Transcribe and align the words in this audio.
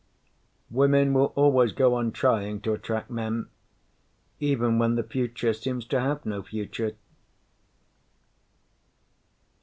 ]Women 0.71 1.13
will 1.13 1.31
always 1.35 1.73
go 1.73 1.93
on 1.93 2.11
trying 2.11 2.61
to 2.61 2.73
attract 2.73 3.11
men... 3.11 3.49
even 4.39 4.79
when 4.79 4.95
the 4.95 5.03
future 5.03 5.53
seems 5.53 5.85
to 5.89 5.99
have 6.01 6.25
no 6.25 6.41
future! 6.41 6.95